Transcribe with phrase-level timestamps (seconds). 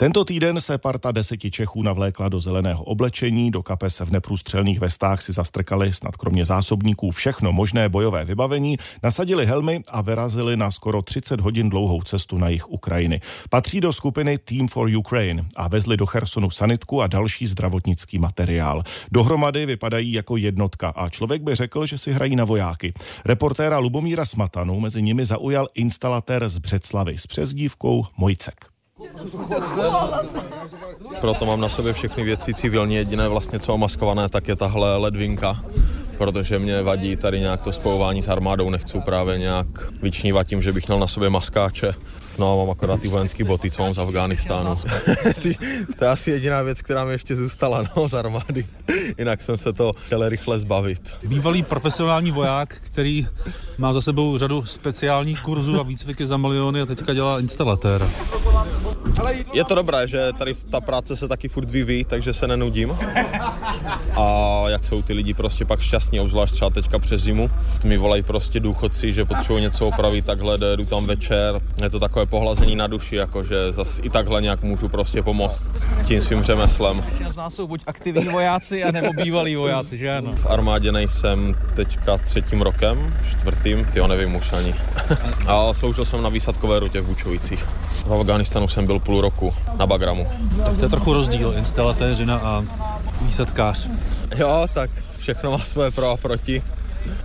[0.00, 5.22] Tento týden se parta deseti Čechů navlékla do zeleného oblečení, do kapes v neprůstřelných vestách
[5.22, 11.02] si zastrkali snad kromě zásobníků všechno možné bojové vybavení, nasadili helmy a vyrazili na skoro
[11.02, 13.20] 30 hodin dlouhou cestu na jich Ukrajiny.
[13.50, 18.82] Patří do skupiny Team for Ukraine a vezli do Chersonu sanitku a další zdravotnický materiál.
[19.12, 22.92] Dohromady vypadají jako jednotka a člověk by řekl, že si hrají na vojáky.
[23.24, 28.69] Reportéra Lubomíra Smatanu mezi nimi zaujal instalatér z Břeclavy s přezdívkou Mojcek.
[31.20, 35.62] Proto mám na sobě všechny věci civilní, jediné vlastně co maskované, tak je tahle ledvinka
[36.20, 39.66] protože mě vadí tady nějak to spojování s armádou, nechci právě nějak
[40.02, 41.94] vyčnívat tím, že bych měl na sobě maskáče.
[42.38, 44.74] No a mám akorát ty vojenské boty, co mám z Afghánistánu.
[45.98, 48.66] to je asi jediná věc, která mi ještě zůstala no, z armády.
[49.18, 51.14] Jinak jsem se to chtěl rychle zbavit.
[51.22, 53.26] Bývalý profesionální voják, který
[53.78, 58.10] má za sebou řadu speciálních kurzů a výcviky za miliony a teďka dělá instalatéra.
[59.52, 62.98] Je to dobré, že tady ta práce se taky furt vyvíjí, takže se nenudím.
[64.16, 67.50] A jak jsou ty lidi prostě pak šťastní, obzvlášť třeba teďka přes zimu.
[67.84, 71.60] Mi volají prostě důchodci, že potřebují něco opravit, takhle jdu tam večer.
[71.82, 75.66] Je to takové pohlazení na duši, jakože zase i takhle nějak můžu prostě pomoct
[76.04, 77.04] tím svým řemeslem.
[77.30, 80.32] Z nás jsou buď aktivní vojáci, nebo bývalí vojáci, že ano?
[80.36, 84.74] V armádě nejsem teďka třetím rokem, čtvrtým, ty nevím už ani.
[85.46, 87.66] A sloužil jsem na výsadkové rutě v Bučovicích.
[88.06, 90.28] V Afganistánu jsem byl půl roku na Bagramu.
[90.64, 92.64] Tak to je trochu rozdíl, instalatéřina a
[93.22, 93.88] výsadkář.
[94.36, 96.62] Jo, tak všechno má své pro a proti.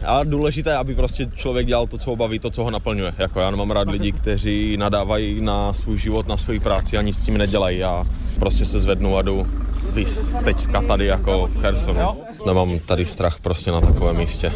[0.05, 3.13] A důležité, aby prostě člověk dělal to, co ho baví, to, co ho naplňuje.
[3.17, 7.17] Jako já nemám rád lidi, kteří nadávají na svůj život, na svoji práci a nic
[7.17, 7.79] s tím nedělají.
[7.79, 8.05] Já
[8.39, 9.47] prostě se zvednu a jdu
[9.91, 11.99] vys teďka tady jako v Chersonu.
[12.45, 14.51] Nemám tady strach prostě na takovém místě.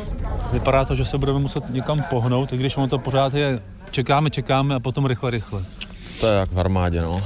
[0.54, 3.60] Vypadá to, že se budeme muset někam pohnout, i když ono to pořád je
[3.92, 5.64] čekáme, čekáme a potom rychle, rychle.
[6.20, 7.24] To je jak v armádě, no.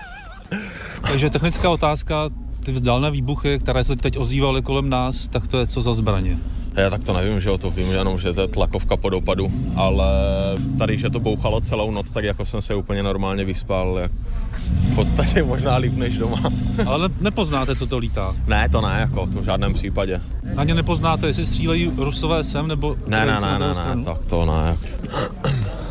[1.02, 2.28] Takže technická otázka,
[2.64, 6.38] ty vzdálené výbuchy, které se teď ozývaly kolem nás, tak to je co za zbraně?
[6.74, 9.52] Já tak to nevím, že o to vím jenom, že to je tlakovka po dopadu,
[9.76, 10.06] ale
[10.78, 14.12] tady, že to bouchalo celou noc, tak jako jsem se úplně normálně vyspal, jak
[14.92, 16.42] v podstatě možná líp než doma.
[16.86, 18.36] Ale nepoznáte, co to lítá?
[18.46, 20.20] Ne, to ne, jako to v žádném případě.
[20.56, 22.96] Ani nepoznáte, jestli střílejí rusové sem, nebo...
[23.06, 24.76] Ne, ne, ne, ne, ne, tak to ne.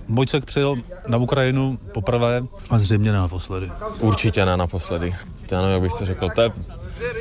[0.10, 0.76] Mojcek přijel
[1.08, 3.72] na Ukrajinu poprvé a zřejmě ne naposledy.
[4.00, 5.16] Určitě ne naposledy.
[5.52, 6.30] Já nevím, jak bych to řekl.
[6.36, 6.52] To je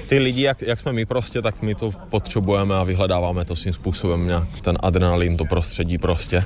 [0.06, 3.74] ty lidi, jak, jak jsme my prostě, tak my to potřebujeme a vyhledáváme to svým
[3.74, 6.44] způsobem nějak ten adrenalin, to prostředí prostě.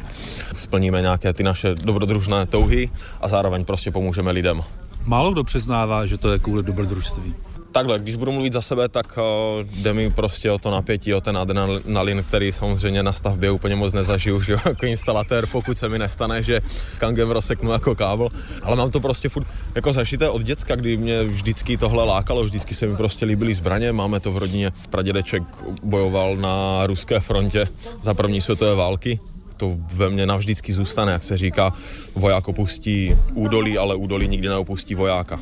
[0.55, 4.63] Splníme nějaké ty naše dobrodružné touhy a zároveň prostě pomůžeme lidem.
[5.05, 7.35] Málo kdo přiznává, že to je kvůli dobrodružství.
[7.73, 11.21] Takhle, když budu mluvit za sebe, tak uh, jde mi prostě o to napětí, o
[11.21, 15.99] ten adrenalin, který samozřejmě na stavbě úplně moc nezažiju, že jako instalatér, pokud se mi
[15.99, 16.61] nestane, že
[16.99, 18.29] kangem rozseknu jako kábel.
[18.63, 22.75] Ale mám to prostě furt jako zažité od děcka, kdy mě vždycky tohle lákalo, vždycky
[22.75, 23.93] se mi prostě líbily zbraně.
[23.93, 24.73] Máme to v rodině.
[24.91, 25.43] Pradědeček
[25.83, 27.69] bojoval na ruské frontě
[28.03, 29.21] za první světové války
[29.57, 31.75] to ve mně navždycky zůstane, jak se říká,
[32.15, 35.41] voják opustí údolí, ale údolí nikdy neopustí vojáka.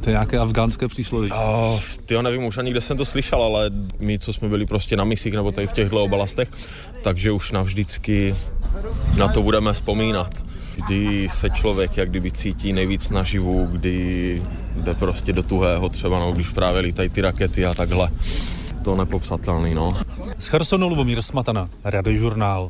[0.00, 1.30] To je nějaké afgánské přísloví.
[1.32, 4.66] Oh, ty jo, nevím, už ani kde jsem to slyšel, ale my, co jsme byli
[4.66, 6.48] prostě na misích nebo tady v těchto oblastech,
[7.02, 8.34] takže už navždycky
[9.16, 10.42] na to budeme vzpomínat.
[10.86, 14.42] Kdy se člověk jak kdyby cítí nejvíc naživu, kdy
[14.76, 18.10] jde prostě do tuhého třeba, no, když právě lítají ty rakety a takhle.
[18.84, 19.96] To nepopsatelný, no.
[20.38, 22.68] Z Chersonu Lubomír Smatana, Radiožurnál.